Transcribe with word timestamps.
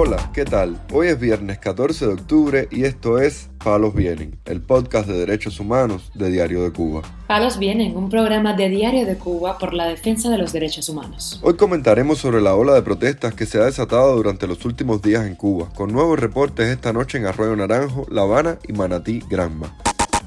Hola, 0.00 0.30
¿qué 0.32 0.44
tal? 0.44 0.80
Hoy 0.92 1.08
es 1.08 1.18
viernes 1.18 1.58
14 1.58 2.06
de 2.06 2.12
octubre 2.12 2.68
y 2.70 2.84
esto 2.84 3.18
es 3.18 3.50
Palos 3.58 3.96
Vienen, 3.96 4.38
el 4.44 4.60
podcast 4.60 5.08
de 5.08 5.18
derechos 5.18 5.58
humanos 5.58 6.12
de 6.14 6.30
Diario 6.30 6.62
de 6.62 6.70
Cuba. 6.70 7.02
Palos 7.26 7.58
Vienen, 7.58 7.96
un 7.96 8.08
programa 8.08 8.54
de 8.54 8.68
Diario 8.68 9.04
de 9.06 9.18
Cuba 9.18 9.58
por 9.58 9.74
la 9.74 9.88
defensa 9.88 10.30
de 10.30 10.38
los 10.38 10.52
derechos 10.52 10.88
humanos. 10.88 11.40
Hoy 11.42 11.56
comentaremos 11.56 12.18
sobre 12.18 12.40
la 12.40 12.54
ola 12.54 12.74
de 12.74 12.82
protestas 12.82 13.34
que 13.34 13.44
se 13.44 13.58
ha 13.58 13.64
desatado 13.64 14.14
durante 14.14 14.46
los 14.46 14.64
últimos 14.64 15.02
días 15.02 15.26
en 15.26 15.34
Cuba, 15.34 15.68
con 15.74 15.92
nuevos 15.92 16.16
reportes 16.16 16.68
esta 16.68 16.92
noche 16.92 17.18
en 17.18 17.26
Arroyo 17.26 17.56
Naranjo, 17.56 18.06
La 18.08 18.22
Habana 18.22 18.60
y 18.68 18.74
Manatí, 18.74 19.20
Granma. 19.28 19.76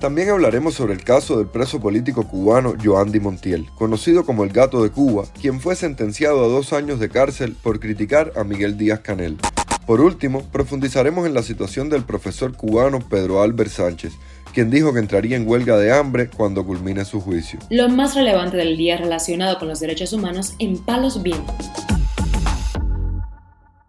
También 0.01 0.32
hablaremos 0.32 0.74
sobre 0.74 0.93
el 0.93 1.04
caso 1.04 1.38
del 1.38 1.47
preso 1.47 1.79
político 1.79 2.28
cubano 2.28 2.74
Joandy 2.83 3.19
Montiel, 3.19 3.69
conocido 3.75 4.25
como 4.25 4.43
el 4.43 4.50
Gato 4.51 4.82
de 4.82 4.89
Cuba, 4.89 5.25
quien 5.39 5.61
fue 5.61 5.75
sentenciado 5.75 6.43
a 6.43 6.47
dos 6.47 6.74
años 6.74 7.00
de 7.00 7.07
cárcel 7.07 7.56
por 7.61 7.79
criticar 7.79 8.33
a 8.36 8.43
Miguel 8.43 8.78
Díaz 8.78 9.01
Canel. 9.01 9.38
Por 9.91 10.00
último, 10.00 10.43
profundizaremos 10.54 11.27
en 11.27 11.33
la 11.33 11.43
situación 11.43 11.89
del 11.89 12.05
profesor 12.05 12.55
cubano 12.55 13.00
Pedro 13.00 13.41
Albert 13.41 13.71
Sánchez, 13.71 14.14
quien 14.54 14.69
dijo 14.69 14.93
que 14.93 15.00
entraría 15.00 15.36
en 15.36 15.45
huelga 15.45 15.75
de 15.75 15.91
hambre 15.91 16.29
cuando 16.29 16.65
culmine 16.65 17.04
su 17.04 17.19
juicio. 17.19 17.59
Lo 17.69 17.89
más 17.89 18.15
relevante 18.15 18.55
del 18.55 18.77
día 18.77 18.95
relacionado 18.95 19.59
con 19.59 19.67
los 19.67 19.81
derechos 19.81 20.14
humanos 20.14 20.54
en 20.59 20.77
Palos 20.77 21.21
Vientos. 21.21 21.69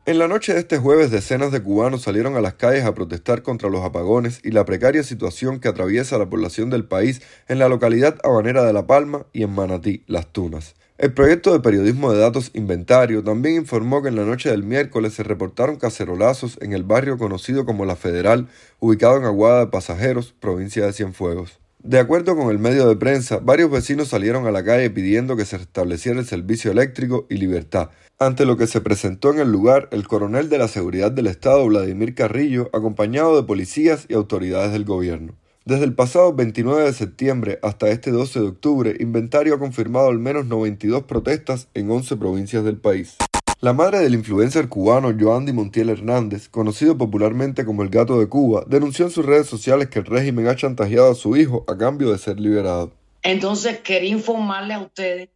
En 0.05 0.19
la 0.19 0.27
noche 0.27 0.53
de 0.53 0.59
este 0.59 0.79
jueves, 0.79 1.13
decenas 1.13 1.53
de 1.53 1.63
cubanos 1.63 2.03
salieron 2.03 2.35
a 2.35 2.41
las 2.41 2.55
calles 2.55 2.85
a 2.85 2.93
protestar 2.93 3.43
contra 3.43 3.71
los 3.71 3.85
apagones 3.85 4.41
y 4.43 4.51
la 4.51 4.65
precaria 4.65 5.05
situación 5.05 5.61
que 5.61 5.69
atraviesa 5.69 6.19
la 6.19 6.29
población 6.29 6.71
del 6.71 6.85
país 6.85 7.23
en 7.47 7.61
la 7.61 7.69
localidad 7.69 8.19
habanera 8.25 8.65
de 8.65 8.73
La 8.73 8.89
Palma 8.89 9.27
y 9.33 9.45
en 9.45 9.55
Manatí, 9.55 10.03
Las 10.09 10.27
Tunas. 10.33 10.75
El 10.99 11.13
proyecto 11.13 11.53
de 11.53 11.61
periodismo 11.61 12.13
de 12.13 12.19
datos 12.19 12.51
Inventario 12.53 13.23
también 13.23 13.55
informó 13.55 14.03
que 14.03 14.09
en 14.09 14.17
la 14.17 14.25
noche 14.25 14.51
del 14.51 14.65
miércoles 14.65 15.15
se 15.15 15.23
reportaron 15.23 15.77
cacerolazos 15.77 16.59
en 16.61 16.73
el 16.73 16.83
barrio 16.83 17.17
conocido 17.17 17.65
como 17.65 17.85
La 17.85 17.95
Federal, 17.95 18.49
ubicado 18.81 19.19
en 19.19 19.25
Aguada 19.25 19.61
de 19.61 19.67
Pasajeros, 19.69 20.35
provincia 20.41 20.85
de 20.85 20.95
Cienfuegos. 20.95 21.62
De 21.85 21.99
acuerdo 21.99 22.37
con 22.37 22.49
el 22.49 22.61
medio 22.61 22.87
de 22.87 22.95
prensa, 22.95 23.41
varios 23.43 23.69
vecinos 23.69 24.07
salieron 24.07 24.47
a 24.47 24.53
la 24.53 24.63
calle 24.63 24.89
pidiendo 24.91 25.37
que 25.37 25.45
se 25.45 25.59
restableciera 25.59 26.21
el 26.21 26.27
servicio 26.27 26.71
eléctrico 26.71 27.27
y 27.29 27.39
libertad, 27.39 27.91
ante 28.21 28.47
lo 28.47 28.57
que 28.57 28.69
se 28.69 28.81
presentó 28.81 29.33
en 29.33 29.41
el 29.41 29.51
lugar 29.51 29.89
el 29.91 30.07
coronel 30.07 30.49
de 30.49 30.59
la 30.59 30.69
Seguridad 30.69 31.11
del 31.11 31.27
Estado 31.27 31.67
Vladimir 31.67 32.15
Carrillo, 32.15 32.71
acompañado 32.73 33.35
de 33.35 33.43
policías 33.43 34.07
y 34.09 34.15
autoridades 34.15 34.71
del 34.71 34.85
gobierno. 34.85 35.35
Desde 35.65 35.85
el 35.85 35.95
pasado 35.95 36.33
29 36.33 36.85
de 36.85 36.93
septiembre 36.93 37.59
hasta 37.63 37.89
este 37.89 38.13
12 38.13 38.39
de 38.39 38.47
octubre, 38.47 38.97
Inventario 39.01 39.57
ha 39.57 39.59
confirmado 39.59 40.07
al 40.07 40.21
menos 40.21 40.47
92 40.47 41.03
protestas 41.03 41.67
en 41.75 41.91
11 41.91 42.17
provincias 42.17 42.63
del 42.63 42.77
país. 42.77 43.17
La 43.63 43.73
madre 43.73 44.01
del 44.01 44.15
influencer 44.15 44.69
cubano 44.69 45.15
Joandy 45.17 45.53
Montiel 45.53 45.91
Hernández, 45.91 46.49
conocido 46.49 46.99
popularmente 46.99 47.65
como 47.65 47.85
el 47.85 47.91
gato 47.91 48.19
de 48.19 48.29
Cuba, 48.29 48.65
denunció 48.67 49.05
en 49.05 49.13
sus 49.13 49.25
redes 49.25 49.47
sociales 49.47 49.89
que 49.89 50.01
el 50.01 50.05
régimen 50.05 50.49
ha 50.49 50.57
chantajeado 50.57 51.13
a 51.13 51.15
su 51.15 51.37
hijo 51.37 51.65
a 51.69 51.79
cambio 51.79 52.11
de 52.11 52.19
ser 52.19 52.41
liberado. 52.41 52.93
Entonces 53.23 53.79
quería 53.79 54.11
informarle 54.11 54.75
a 54.75 54.81
ustedes 54.81 55.29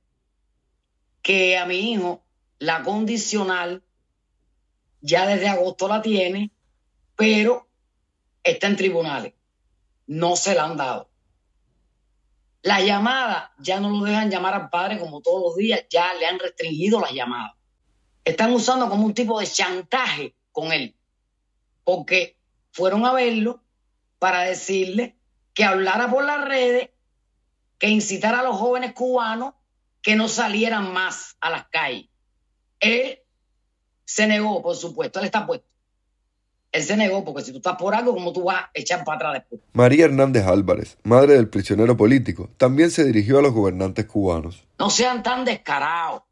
que 1.23 1.57
a 1.57 1.67
mi 1.67 1.93
hijo 1.93 2.25
la 2.59 2.83
condicional 2.83 3.85
ya 5.03 5.25
desde 5.29 5.47
agosto 5.47 5.87
la 5.87 6.03
tiene, 6.03 6.51
pero 7.15 7.69
está 8.43 8.67
en 8.67 8.75
tribunales. 8.75 9.35
No 10.09 10.35
se 10.35 10.57
la 10.57 10.65
han 10.65 10.77
dado. 10.77 11.09
La 12.63 12.81
llamada 12.81 13.53
ya 13.61 13.79
no 13.79 13.89
lo 13.89 14.05
dejan 14.05 14.33
llamar 14.33 14.55
al 14.55 14.69
padre 14.69 14.99
como 14.99 15.21
todos 15.21 15.43
los 15.45 15.55
días, 15.55 15.85
ya 15.89 16.13
le 16.15 16.27
han 16.27 16.41
restringido 16.41 16.99
las 16.99 17.13
llamadas 17.13 17.53
están 18.27 18.53
usando 18.53 18.91
como 18.91 19.07
un 19.07 19.15
tipo 19.15 19.39
de 19.39 19.47
chantaje 19.47 20.35
con 20.51 20.73
él, 20.73 20.97
porque 21.85 22.37
fueron 22.73 23.07
a 23.07 23.13
verlo 23.13 23.63
para 24.19 24.43
decirle 24.43 25.15
que 25.55 25.65
hablara 25.65 26.11
por 26.11 26.25
las 26.25 26.45
redes, 26.45 26.91
que 27.79 27.89
incitara 27.89 28.41
a 28.41 28.43
los 28.43 28.57
jóvenes 28.57 28.93
cubanos 28.95 29.55
que 30.03 30.17
no 30.17 30.29
salieran 30.29 30.93
más 30.93 31.37
a 31.41 31.51
las 31.51 31.69
calles. 31.69 32.09
Él 32.81 33.21
se 34.05 34.27
negó, 34.27 34.61
por 34.61 34.75
supuesto, 34.75 35.21
él 35.21 35.27
está 35.27 35.47
puesto. 35.47 35.67
Él 36.73 36.83
se 36.83 36.97
negó 36.97 37.25
porque 37.25 37.45
si 37.45 37.53
tú 37.53 37.59
estás 37.59 37.77
por 37.77 37.95
algo, 37.95 38.13
¿cómo 38.13 38.33
tú 38.33 38.45
vas 38.45 38.65
a 38.65 38.71
echar 38.75 39.05
para 39.05 39.17
atrás 39.17 39.35
después? 39.35 39.61
María 39.73 40.07
Hernández 40.07 40.45
Álvarez, 40.47 40.99
madre 41.05 41.35
del 41.35 41.49
prisionero 41.49 41.97
político, 41.97 42.51
también 42.57 42.91
se 42.91 43.05
dirigió 43.05 43.39
a 43.39 43.43
los 43.43 43.55
gobernantes 43.55 44.05
cubanos. 44.07 44.65
No 44.81 44.91
sean 44.91 45.23
tan 45.23 45.45
descarados. 45.45 46.23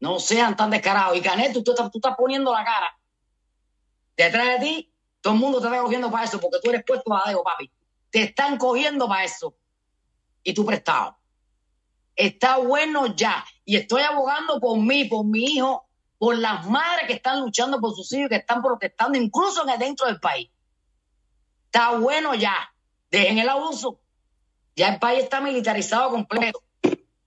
No 0.00 0.18
sean 0.18 0.56
tan 0.56 0.70
descarados. 0.70 1.16
Y 1.16 1.20
Canet, 1.20 1.52
tú, 1.52 1.62
tú, 1.62 1.72
estás 1.72 2.16
poniendo 2.16 2.52
la 2.52 2.64
cara. 2.64 2.98
Detrás 4.16 4.46
de 4.46 4.66
ti, 4.66 4.94
todo 5.20 5.34
el 5.34 5.38
mundo 5.38 5.60
te 5.60 5.66
está 5.66 5.80
cogiendo 5.80 6.10
para 6.10 6.24
eso, 6.24 6.40
porque 6.40 6.58
tú 6.62 6.70
eres 6.70 6.84
puesto 6.84 7.14
a 7.14 7.28
dedo, 7.28 7.42
papi. 7.42 7.70
Te 8.10 8.22
están 8.22 8.56
cogiendo 8.56 9.06
para 9.06 9.24
eso. 9.24 9.54
Y 10.42 10.54
tú 10.54 10.64
prestado. 10.64 11.18
Está 12.16 12.56
bueno 12.56 13.14
ya. 13.14 13.44
Y 13.64 13.76
estoy 13.76 14.02
abogando 14.02 14.58
por 14.58 14.78
mí, 14.78 15.04
por 15.04 15.24
mi 15.24 15.44
hijo, 15.44 15.86
por 16.18 16.36
las 16.36 16.66
madres 16.66 17.06
que 17.06 17.14
están 17.14 17.40
luchando 17.40 17.80
por 17.80 17.94
sus 17.94 18.12
hijos, 18.12 18.30
que 18.30 18.36
están 18.36 18.62
protestando, 18.62 19.18
incluso 19.18 19.62
en 19.62 19.70
el 19.70 19.78
dentro 19.78 20.06
del 20.06 20.18
país. 20.18 20.50
Está 21.66 21.96
bueno 21.98 22.34
ya. 22.34 22.74
Dejen 23.10 23.38
el 23.38 23.48
abuso. 23.48 24.00
Ya 24.76 24.88
el 24.88 24.98
país 24.98 25.24
está 25.24 25.40
militarizado 25.40 26.10
completo. 26.10 26.62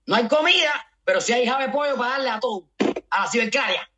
No 0.06 0.16
hay 0.16 0.28
comida, 0.28 0.72
pero 1.04 1.20
si 1.20 1.32
hay 1.32 1.46
jave 1.46 1.68
pollo 1.68 1.96
para 1.96 2.10
darle 2.10 2.30
a 2.30 2.40
todo, 2.40 2.68
a 3.10 3.20
la 3.20 3.30
ciberclaria. 3.30 3.88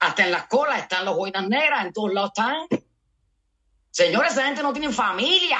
Hasta 0.00 0.24
en 0.24 0.32
las 0.32 0.46
colas 0.46 0.80
están 0.80 1.04
los 1.04 1.16
boinas 1.16 1.48
negras, 1.48 1.86
en 1.86 1.92
todos 1.92 2.12
lados 2.12 2.32
están. 2.36 2.66
Señores, 3.90 4.32
esa 4.32 4.46
gente 4.46 4.62
no 4.62 4.72
tiene 4.72 4.92
familia. 4.92 5.58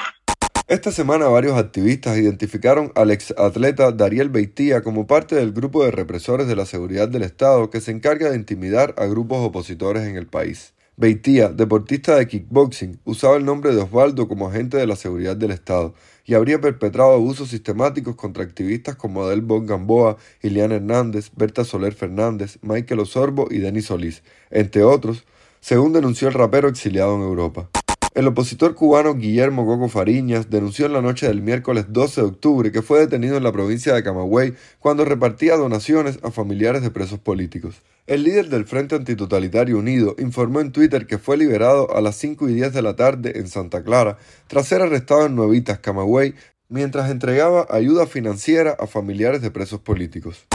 Esta 0.67 0.91
semana 0.91 1.27
varios 1.27 1.57
activistas 1.57 2.17
identificaron 2.17 2.91
al 2.95 3.11
exatleta 3.11 3.91
Dariel 3.91 4.29
Beitía 4.29 4.81
como 4.81 5.07
parte 5.07 5.35
del 5.35 5.51
grupo 5.51 5.83
de 5.83 5.91
represores 5.91 6.47
de 6.47 6.55
la 6.55 6.65
seguridad 6.65 7.07
del 7.09 7.23
Estado 7.23 7.69
que 7.69 7.81
se 7.81 7.91
encarga 7.91 8.29
de 8.29 8.37
intimidar 8.37 8.95
a 8.97 9.05
grupos 9.05 9.39
opositores 9.45 10.03
en 10.03 10.15
el 10.17 10.27
país. 10.27 10.73
Beitía, 10.95 11.49
deportista 11.49 12.15
de 12.15 12.27
kickboxing, 12.27 12.99
usaba 13.03 13.35
el 13.37 13.45
nombre 13.45 13.73
de 13.73 13.81
Osvaldo 13.81 14.27
como 14.27 14.47
agente 14.47 14.77
de 14.77 14.85
la 14.85 14.95
seguridad 14.95 15.35
del 15.35 15.49
Estado 15.49 15.95
y 16.23 16.35
habría 16.35 16.61
perpetrado 16.61 17.13
abusos 17.13 17.49
sistemáticos 17.49 18.15
contra 18.15 18.43
activistas 18.43 18.95
como 18.95 19.23
Adel 19.23 19.41
Bon 19.41 19.65
Gamboa, 19.65 20.17
Iliana 20.43 20.75
Hernández, 20.75 21.31
Berta 21.35 21.63
Soler 21.63 21.95
Fernández, 21.95 22.59
Michael 22.61 22.99
Osorbo 22.99 23.47
y 23.49 23.57
Denis 23.57 23.87
Solís, 23.87 24.21
entre 24.51 24.83
otros, 24.83 25.25
según 25.61 25.93
denunció 25.93 26.27
el 26.27 26.35
rapero 26.35 26.67
exiliado 26.67 27.15
en 27.15 27.23
Europa. 27.23 27.71
El 28.13 28.27
opositor 28.27 28.75
cubano 28.75 29.15
Guillermo 29.15 29.65
Coco 29.65 29.89
Fariñas 29.89 30.51
denunció 30.51 30.85
en 30.85 30.93
la 30.93 31.01
noche 31.01 31.25
del 31.25 31.41
miércoles 31.41 31.87
12 31.89 32.21
de 32.21 32.27
octubre 32.27 32.71
que 32.71 32.83
fue 32.83 32.99
detenido 32.99 33.35
en 33.35 33.43
la 33.43 33.51
provincia 33.51 33.95
de 33.95 34.03
Camagüey 34.03 34.53
cuando 34.77 35.05
repartía 35.05 35.57
donaciones 35.57 36.19
a 36.21 36.29
familiares 36.29 36.83
de 36.83 36.91
presos 36.91 37.17
políticos. 37.17 37.81
El 38.05 38.23
líder 38.23 38.49
del 38.49 38.65
Frente 38.65 38.95
Antitotalitario 38.95 39.77
Unido 39.77 40.17
informó 40.19 40.59
en 40.59 40.73
Twitter 40.73 41.07
que 41.07 41.17
fue 41.17 41.37
liberado 41.37 41.95
a 41.95 42.01
las 42.01 42.17
5 42.17 42.49
y 42.49 42.53
10 42.53 42.73
de 42.73 42.81
la 42.81 42.97
tarde 42.97 43.39
en 43.39 43.47
Santa 43.47 43.81
Clara 43.81 44.17
tras 44.47 44.67
ser 44.67 44.81
arrestado 44.81 45.25
en 45.25 45.35
Nuevitas, 45.35 45.79
Camagüey, 45.79 46.35
mientras 46.67 47.09
entregaba 47.09 47.65
ayuda 47.69 48.05
financiera 48.05 48.75
a 48.77 48.87
familiares 48.87 49.41
de 49.41 49.51
presos 49.51 49.79
políticos. 49.79 50.45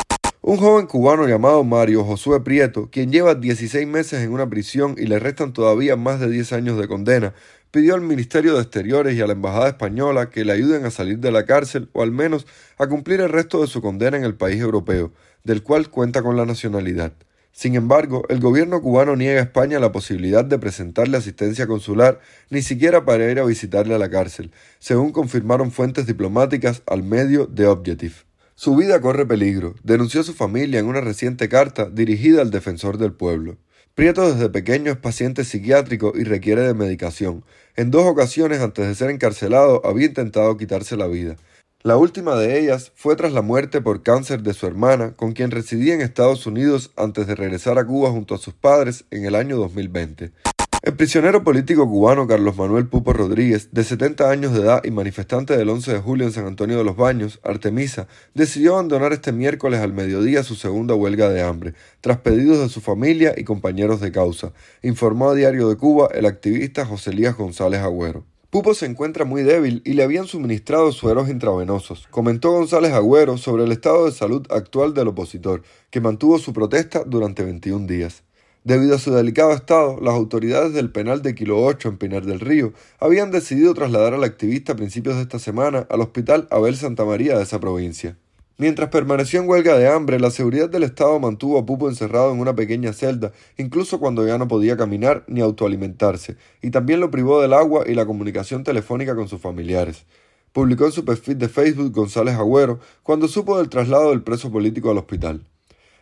Un 0.42 0.58
joven 0.58 0.86
cubano 0.86 1.26
llamado 1.26 1.64
Mario 1.64 2.04
Josué 2.04 2.42
Prieto, 2.42 2.90
quien 2.90 3.10
lleva 3.10 3.34
16 3.34 3.86
meses 3.86 4.20
en 4.20 4.32
una 4.32 4.50
prisión 4.50 4.96
y 4.98 5.06
le 5.06 5.18
restan 5.18 5.54
todavía 5.54 5.96
más 5.96 6.20
de 6.20 6.28
10 6.28 6.52
años 6.52 6.78
de 6.78 6.86
condena, 6.86 7.32
pidió 7.70 7.94
al 7.94 8.02
Ministerio 8.02 8.56
de 8.56 8.60
Exteriores 8.60 9.16
y 9.16 9.22
a 9.22 9.26
la 9.26 9.32
Embajada 9.32 9.68
Española 9.68 10.28
que 10.28 10.44
le 10.44 10.52
ayuden 10.52 10.84
a 10.84 10.90
salir 10.90 11.18
de 11.20 11.32
la 11.32 11.46
cárcel 11.46 11.88
o 11.94 12.02
al 12.02 12.12
menos 12.12 12.46
a 12.76 12.86
cumplir 12.88 13.22
el 13.22 13.30
resto 13.30 13.62
de 13.62 13.68
su 13.68 13.80
condena 13.80 14.18
en 14.18 14.24
el 14.24 14.34
país 14.34 14.60
europeo, 14.60 15.12
del 15.44 15.62
cual 15.62 15.88
cuenta 15.88 16.22
con 16.22 16.36
la 16.36 16.44
nacionalidad. 16.44 17.14
Sin 17.58 17.74
embargo, 17.74 18.22
el 18.28 18.38
gobierno 18.38 18.80
cubano 18.80 19.16
niega 19.16 19.40
a 19.40 19.42
España 19.42 19.80
la 19.80 19.90
posibilidad 19.90 20.44
de 20.44 20.60
presentarle 20.60 21.16
asistencia 21.16 21.66
consular, 21.66 22.20
ni 22.50 22.62
siquiera 22.62 23.04
para 23.04 23.28
ir 23.28 23.40
a 23.40 23.44
visitarle 23.44 23.96
a 23.96 23.98
la 23.98 24.10
cárcel, 24.10 24.52
según 24.78 25.10
confirmaron 25.10 25.72
fuentes 25.72 26.06
diplomáticas 26.06 26.82
al 26.86 27.02
medio 27.02 27.48
The 27.48 27.66
Objective. 27.66 28.14
Su 28.54 28.76
vida 28.76 29.00
corre 29.00 29.26
peligro, 29.26 29.74
denunció 29.82 30.22
su 30.22 30.34
familia 30.34 30.78
en 30.78 30.86
una 30.86 31.00
reciente 31.00 31.48
carta 31.48 31.90
dirigida 31.90 32.42
al 32.42 32.52
defensor 32.52 32.96
del 32.96 33.12
pueblo. 33.12 33.56
Prieto 33.96 34.32
desde 34.32 34.50
pequeño 34.50 34.92
es 34.92 34.98
paciente 34.98 35.42
psiquiátrico 35.42 36.12
y 36.14 36.22
requiere 36.22 36.62
de 36.62 36.74
medicación. 36.74 37.44
En 37.74 37.90
dos 37.90 38.04
ocasiones 38.06 38.60
antes 38.60 38.86
de 38.86 38.94
ser 38.94 39.10
encarcelado 39.10 39.84
había 39.84 40.06
intentado 40.06 40.56
quitarse 40.56 40.96
la 40.96 41.08
vida. 41.08 41.34
La 41.84 41.96
última 41.96 42.34
de 42.34 42.58
ellas 42.58 42.90
fue 42.96 43.14
tras 43.14 43.32
la 43.32 43.40
muerte 43.40 43.80
por 43.80 44.02
cáncer 44.02 44.42
de 44.42 44.52
su 44.52 44.66
hermana, 44.66 45.12
con 45.14 45.30
quien 45.30 45.52
residía 45.52 45.94
en 45.94 46.00
Estados 46.00 46.44
Unidos 46.44 46.90
antes 46.96 47.28
de 47.28 47.36
regresar 47.36 47.78
a 47.78 47.86
Cuba 47.86 48.10
junto 48.10 48.34
a 48.34 48.38
sus 48.38 48.52
padres 48.52 49.04
en 49.12 49.24
el 49.24 49.36
año 49.36 49.56
2020. 49.58 50.32
El 50.82 50.96
prisionero 50.96 51.44
político 51.44 51.88
cubano 51.88 52.26
Carlos 52.26 52.56
Manuel 52.56 52.88
Pupo 52.88 53.12
Rodríguez, 53.12 53.68
de 53.70 53.84
70 53.84 54.28
años 54.28 54.54
de 54.54 54.62
edad 54.62 54.82
y 54.82 54.90
manifestante 54.90 55.56
del 55.56 55.68
11 55.68 55.92
de 55.92 56.00
julio 56.00 56.26
en 56.26 56.32
San 56.32 56.46
Antonio 56.46 56.78
de 56.78 56.84
los 56.84 56.96
Baños, 56.96 57.38
Artemisa, 57.44 58.08
decidió 58.34 58.74
abandonar 58.74 59.12
este 59.12 59.30
miércoles 59.30 59.78
al 59.80 59.92
mediodía 59.92 60.42
su 60.42 60.56
segunda 60.56 60.96
huelga 60.96 61.28
de 61.28 61.42
hambre, 61.42 61.74
tras 62.00 62.18
pedidos 62.18 62.58
de 62.58 62.70
su 62.70 62.80
familia 62.80 63.34
y 63.36 63.44
compañeros 63.44 64.00
de 64.00 64.10
causa, 64.10 64.52
informó 64.82 65.30
a 65.30 65.34
Diario 65.36 65.68
de 65.68 65.76
Cuba 65.76 66.08
el 66.12 66.26
activista 66.26 66.84
José 66.84 67.10
Elías 67.10 67.36
González 67.36 67.80
Agüero. 67.82 68.24
Pupo 68.50 68.72
se 68.72 68.86
encuentra 68.86 69.26
muy 69.26 69.42
débil 69.42 69.82
y 69.84 69.92
le 69.92 70.02
habían 70.02 70.26
suministrado 70.26 70.90
sueros 70.90 71.28
intravenosos, 71.28 72.08
comentó 72.10 72.52
González 72.52 72.94
Agüero 72.94 73.36
sobre 73.36 73.64
el 73.64 73.72
estado 73.72 74.06
de 74.06 74.12
salud 74.12 74.46
actual 74.48 74.94
del 74.94 75.08
opositor, 75.08 75.62
que 75.90 76.00
mantuvo 76.00 76.38
su 76.38 76.54
protesta 76.54 77.04
durante 77.04 77.44
21 77.44 77.86
días. 77.86 78.22
Debido 78.64 78.94
a 78.94 78.98
su 78.98 79.12
delicado 79.12 79.52
estado, 79.52 80.00
las 80.00 80.14
autoridades 80.14 80.72
del 80.72 80.90
penal 80.90 81.20
de 81.20 81.34
Kilo 81.34 81.62
8 81.62 81.90
en 81.90 81.98
Pinar 81.98 82.24
del 82.24 82.40
Río 82.40 82.72
habían 82.98 83.30
decidido 83.30 83.74
trasladar 83.74 84.14
al 84.14 84.24
activista 84.24 84.72
a 84.72 84.76
principios 84.76 85.16
de 85.16 85.22
esta 85.22 85.38
semana 85.38 85.86
al 85.90 86.00
hospital 86.00 86.48
Abel 86.50 86.74
Santa 86.74 87.04
María 87.04 87.36
de 87.36 87.42
esa 87.42 87.60
provincia. 87.60 88.16
Mientras 88.60 88.88
permaneció 88.88 89.40
en 89.40 89.48
huelga 89.48 89.78
de 89.78 89.86
hambre, 89.86 90.18
la 90.18 90.32
seguridad 90.32 90.68
del 90.68 90.82
Estado 90.82 91.20
mantuvo 91.20 91.60
a 91.60 91.64
Pupo 91.64 91.88
encerrado 91.88 92.32
en 92.32 92.40
una 92.40 92.56
pequeña 92.56 92.92
celda, 92.92 93.30
incluso 93.56 94.00
cuando 94.00 94.26
ya 94.26 94.36
no 94.36 94.48
podía 94.48 94.76
caminar 94.76 95.22
ni 95.28 95.40
autoalimentarse, 95.40 96.36
y 96.60 96.70
también 96.70 96.98
lo 96.98 97.08
privó 97.08 97.40
del 97.40 97.52
agua 97.52 97.84
y 97.86 97.94
la 97.94 98.04
comunicación 98.04 98.64
telefónica 98.64 99.14
con 99.14 99.28
sus 99.28 99.40
familiares. 99.40 100.06
Publicó 100.52 100.86
en 100.86 100.90
su 100.90 101.04
perfil 101.04 101.38
de 101.38 101.48
Facebook 101.48 101.92
González 101.92 102.34
Agüero 102.34 102.80
cuando 103.04 103.28
supo 103.28 103.58
del 103.58 103.68
traslado 103.68 104.10
del 104.10 104.24
preso 104.24 104.50
político 104.50 104.90
al 104.90 104.98
hospital. 104.98 105.44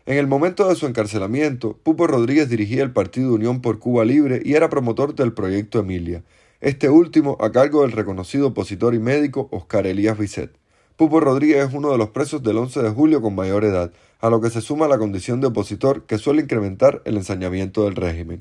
En 0.06 0.16
el 0.16 0.26
momento 0.26 0.66
de 0.66 0.76
su 0.76 0.86
encarcelamiento, 0.86 1.76
Pupo 1.82 2.06
Rodríguez 2.06 2.48
dirigía 2.48 2.82
el 2.82 2.92
Partido 2.92 3.34
Unión 3.34 3.60
por 3.60 3.78
Cuba 3.78 4.06
Libre 4.06 4.40
y 4.42 4.54
era 4.54 4.70
promotor 4.70 5.14
del 5.14 5.34
proyecto 5.34 5.80
Emilia, 5.80 6.24
este 6.62 6.88
último 6.88 7.36
a 7.38 7.52
cargo 7.52 7.82
del 7.82 7.92
reconocido 7.92 8.46
opositor 8.46 8.94
y 8.94 8.98
médico 8.98 9.46
Oscar 9.52 9.86
Elías 9.86 10.16
Bisset. 10.16 10.56
Pupo 10.96 11.20
Rodríguez 11.20 11.68
es 11.68 11.74
uno 11.74 11.90
de 11.92 11.98
los 11.98 12.08
presos 12.08 12.42
del 12.42 12.56
11 12.56 12.82
de 12.82 12.88
julio 12.88 13.20
con 13.20 13.34
mayor 13.34 13.64
edad, 13.64 13.92
a 14.18 14.30
lo 14.30 14.40
que 14.40 14.48
se 14.48 14.62
suma 14.62 14.88
la 14.88 14.96
condición 14.96 15.42
de 15.42 15.48
opositor 15.48 16.04
que 16.04 16.16
suele 16.16 16.40
incrementar 16.40 17.02
el 17.04 17.18
ensañamiento 17.18 17.84
del 17.84 17.96
régimen. 17.96 18.38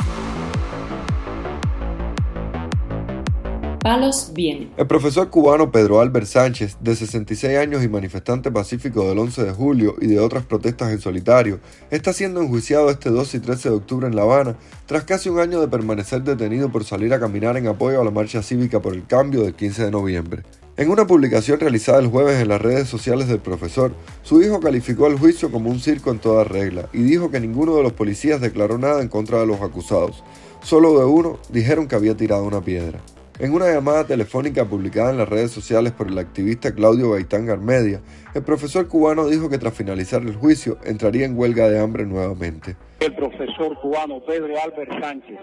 palos 3.81 4.31
vienen. 4.34 4.72
El 4.78 4.88
profesor 4.88 5.30
cubano 5.30 5.69
Pedro 5.69 6.00
Albert 6.00 6.25
Sánchez, 6.25 6.78
de 6.80 6.96
66 6.96 7.57
años 7.57 7.84
y 7.84 7.88
manifestante 7.88 8.50
pacífico 8.50 9.07
del 9.07 9.19
11 9.19 9.44
de 9.44 9.52
julio 9.52 9.96
y 10.02 10.07
de 10.07 10.19
otras 10.19 10.44
protestas 10.44 10.92
en 10.92 11.00
solitario, 11.00 11.60
está 11.92 12.12
siendo 12.12 12.42
enjuiciado 12.42 12.90
este 12.90 13.12
12 13.12 13.38
y 13.38 13.40
13 13.42 13.69
de 13.69 13.75
octubre 13.75 14.07
en 14.07 14.16
La 14.16 14.24
Habana 14.24 14.56
tras 14.88 15.04
casi 15.04 15.30
un 15.30 15.40
año 15.40 15.62
de 15.62 15.68
permanecer 15.68 16.24
detenido 16.24 16.72
por 16.72 16.84
salir 16.84 17.13
a 17.13 17.19
caminar 17.19 17.57
en 17.57 17.68
apoyo 17.68 18.02
a 18.02 18.04
la 18.06 18.12
marcha 18.12 18.42
cívica 18.42 18.81
por 18.81 18.94
el 18.96 19.06
cambio 19.06 19.44
del 19.44 19.54
15 19.54 19.84
de 19.84 19.92
noviembre. 19.92 20.44
En 20.77 20.89
una 20.89 21.07
publicación 21.07 21.57
realizada 21.57 22.00
el 22.00 22.07
jueves 22.07 22.42
en 22.42 22.50
las 22.50 22.62
redes 22.62 22.89
sociales 22.89 23.30
del 23.30 23.39
profesor, 23.39 23.94
su 24.24 24.42
hijo 24.42 24.60
calificó 24.60 25.07
el 25.07 25.18
juicio 25.18 25.50
como 25.50 25.69
un 25.69 25.80
circo 25.80 26.12
en 26.12 26.19
toda 26.19 26.44
regla 26.44 26.89
y 26.92 27.01
dijo 27.04 27.31
que 27.31 27.39
ninguno 27.39 27.77
de 27.77 27.83
los 27.83 27.94
policías 27.94 28.42
declaró 28.42 28.77
nada 28.77 29.01
en 29.01 29.07
contra 29.07 29.39
de 29.39 29.48
los 29.48 29.62
acusados. 29.62 30.22
Solo 30.63 31.00
de 31.00 31.06
uno 31.06 31.39
dijeron 31.50 31.88
que 31.88 31.95
había 31.95 32.18
tirado 32.18 32.44
una 32.44 32.60
piedra. 32.60 33.00
En 33.39 33.54
una 33.54 33.72
llamada 33.72 34.06
telefónica 34.06 34.66
publicada 34.66 35.12
en 35.12 35.18
las 35.18 35.30
redes 35.30 35.51
sociales 35.51 35.94
por 35.94 36.10
el 36.10 36.18
activista 36.18 36.75
Claudio 36.75 37.12
Gaitán 37.12 37.45
Garmedia, 37.45 38.01
el 38.33 38.44
profesor 38.44 38.89
cubano 38.89 39.28
dijo 39.28 39.50
que 39.50 39.57
tras 39.57 39.74
finalizar 39.74 40.24
el 40.24 40.36
juicio 40.36 40.78
entraría 40.83 41.25
en 41.25 41.38
huelga 41.38 41.69
de 41.69 41.80
hambre 41.80 42.06
nuevamente. 42.06 42.75
El 43.00 43.16
profesor 43.16 43.80
cubano 43.80 44.21
Pedro 44.25 44.54
Albert 44.62 44.92
Sánchez, 45.00 45.39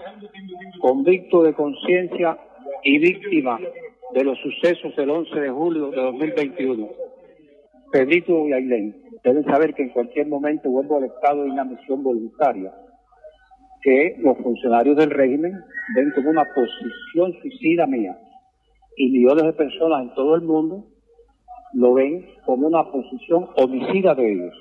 convicto 0.83 1.43
de 1.43 1.55
conciencia 1.55 2.37
y 2.85 2.99
víctima 2.99 3.59
de 4.15 4.25
los 4.25 4.39
sucesos 4.39 4.95
del 4.97 5.11
11 5.11 5.41
de 5.41 5.51
julio 5.51 5.91
de 5.91 5.97
2021. 5.97 6.89
Pedrito 7.91 8.49
y 8.49 8.53
Ailén 8.53 8.97
deben 9.23 9.45
saber 9.45 9.75
que 9.75 9.83
en 9.83 9.91
cualquier 9.91 10.27
momento 10.27 10.71
vuelvo 10.71 10.99
al 10.99 11.05
estado 11.05 11.43
de 11.43 11.51
inadmisión 11.51 12.03
voluntaria 12.03 12.73
que 13.83 14.17
los 14.21 14.39
funcionarios 14.39 14.97
del 14.97 15.11
régimen 15.11 15.53
ven 15.95 16.13
como 16.15 16.31
una 16.31 16.45
posición 16.45 17.33
suicida 17.41 17.87
mía 17.87 18.17
y 18.97 19.11
millones 19.11 19.45
de 19.45 19.53
personas 19.53 20.03
en 20.03 20.15
todo 20.15 20.37
el 20.37 20.43
mundo 20.43 20.87
lo 21.75 21.95
ven 21.95 22.27
como 22.45 22.67
una 22.67 22.85
posición 22.85 23.49
homicida 23.57 24.15
de 24.15 24.33
ellos. 24.33 24.55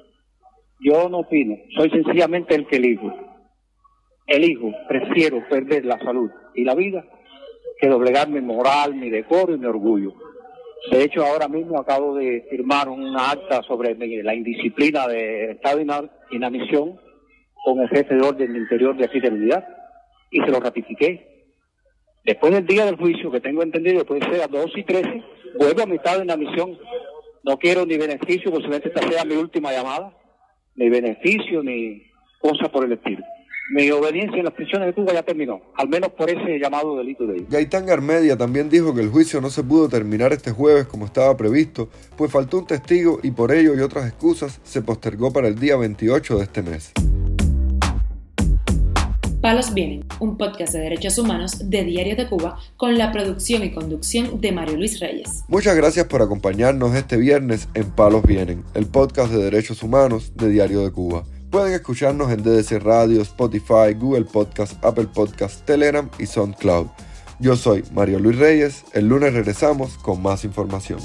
Yo 0.79 1.09
no 1.09 1.19
opino, 1.19 1.55
soy 1.77 1.89
sencillamente 1.89 2.55
el 2.55 2.65
que 2.67 2.77
elijo. 2.77 3.13
Elijo, 4.27 4.71
prefiero 4.87 5.43
perder 5.49 5.85
la 5.85 5.99
salud 5.99 6.31
y 6.55 6.63
la 6.63 6.73
vida 6.73 7.05
que 7.81 7.89
doblegar 7.89 8.29
mi 8.29 8.41
moral, 8.41 8.93
mi 8.93 9.09
decoro 9.09 9.55
y 9.55 9.57
mi 9.57 9.65
orgullo. 9.65 10.13
De 10.91 11.03
hecho, 11.03 11.25
ahora 11.25 11.47
mismo 11.47 11.79
acabo 11.79 12.15
de 12.15 12.45
firmar 12.49 12.87
una 12.87 13.31
acta 13.31 13.63
sobre 13.63 13.95
la 14.23 14.35
indisciplina 14.35 15.07
de 15.07 15.51
estado 15.51 15.79
de 15.79 16.09
inadmisión 16.31 16.99
con 17.63 17.79
el 17.79 17.89
jefe 17.89 18.15
de 18.15 18.21
orden 18.21 18.55
interior 18.55 18.95
de 18.95 19.05
aquí 19.05 19.19
de 19.19 19.29
unidad 19.29 19.67
y 20.29 20.39
se 20.41 20.47
lo 20.47 20.59
ratifiqué. 20.59 21.47
Después 22.23 22.53
del 22.53 22.67
día 22.67 22.85
del 22.85 22.97
juicio, 22.97 23.31
que 23.31 23.41
tengo 23.41 23.63
entendido, 23.63 24.05
puede 24.05 24.21
ser 24.29 24.43
a 24.43 24.47
2 24.47 24.71
y 24.75 24.83
13, 24.83 25.23
vuelvo 25.57 25.81
a 25.81 25.87
mi 25.87 25.95
estado 25.95 26.21
en 26.21 26.27
la 26.27 26.37
misión. 26.37 26.77
No 27.43 27.57
quiero 27.57 27.85
ni 27.85 27.97
beneficio, 27.97 28.51
posiblemente 28.51 28.89
esta 28.89 29.07
sea 29.07 29.25
mi 29.25 29.35
última 29.35 29.71
llamada, 29.71 30.15
ni 30.75 30.87
beneficio, 30.89 31.63
ni 31.63 32.03
cosa 32.39 32.71
por 32.71 32.85
el 32.85 32.91
estilo. 32.91 33.23
Mi 33.69 33.89
obediencia 33.91 34.37
en 34.37 34.45
las 34.45 34.53
prisiones 34.53 34.87
de 34.87 34.93
Cuba 34.93 35.13
ya 35.13 35.23
terminó, 35.23 35.61
al 35.75 35.87
menos 35.87 36.11
por 36.11 36.29
ese 36.29 36.59
llamado 36.59 36.97
delito 36.97 37.25
de 37.25 37.35
ellos. 37.37 37.49
Gaitán 37.49 37.85
Garmedia 37.85 38.35
también 38.35 38.69
dijo 38.69 38.93
que 38.93 39.01
el 39.01 39.09
juicio 39.09 39.39
no 39.39 39.49
se 39.49 39.63
pudo 39.63 39.87
terminar 39.87 40.33
este 40.33 40.51
jueves 40.51 40.87
como 40.87 41.05
estaba 41.05 41.37
previsto, 41.37 41.87
pues 42.17 42.31
faltó 42.31 42.59
un 42.59 42.67
testigo 42.67 43.19
y 43.23 43.31
por 43.31 43.53
ello 43.53 43.73
y 43.75 43.79
otras 43.79 44.07
excusas 44.07 44.59
se 44.63 44.81
postergó 44.81 45.31
para 45.31 45.47
el 45.47 45.57
día 45.57 45.77
28 45.77 46.37
de 46.37 46.43
este 46.43 46.63
mes. 46.63 46.91
Palos 49.41 49.73
Vienen, 49.73 50.05
un 50.19 50.37
podcast 50.37 50.73
de 50.73 50.81
derechos 50.81 51.17
humanos 51.17 51.69
de 51.69 51.83
Diario 51.83 52.15
de 52.15 52.27
Cuba 52.27 52.59
con 52.77 52.97
la 52.97 53.11
producción 53.11 53.63
y 53.63 53.71
conducción 53.71 54.39
de 54.39 54.51
Mario 54.51 54.77
Luis 54.77 54.99
Reyes. 54.99 55.45
Muchas 55.47 55.75
gracias 55.75 56.05
por 56.05 56.21
acompañarnos 56.21 56.93
este 56.95 57.17
viernes 57.17 57.67
en 57.73 57.89
Palos 57.89 58.21
Vienen, 58.23 58.63
el 58.75 58.85
podcast 58.85 59.31
de 59.31 59.43
derechos 59.43 59.81
humanos 59.81 60.33
de 60.35 60.49
Diario 60.49 60.83
de 60.83 60.91
Cuba. 60.91 61.23
Pueden 61.51 61.73
escucharnos 61.73 62.31
en 62.31 62.43
DDC 62.43 62.81
Radio, 62.81 63.21
Spotify, 63.21 63.93
Google 63.93 64.23
Podcast, 64.23 64.83
Apple 64.85 65.07
Podcast, 65.13 65.65
Telegram 65.65 66.09
y 66.17 66.25
SoundCloud. 66.25 66.87
Yo 67.39 67.57
soy 67.57 67.83
Mario 67.91 68.19
Luis 68.19 68.37
Reyes, 68.37 68.85
el 68.93 69.09
lunes 69.09 69.33
regresamos 69.33 69.97
con 69.97 70.21
más 70.21 70.45
información. 70.45 71.01